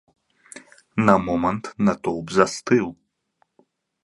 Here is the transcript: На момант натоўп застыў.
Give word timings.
На 1.09 1.15
момант 1.27 1.63
натоўп 1.91 2.27
застыў. 2.39 2.85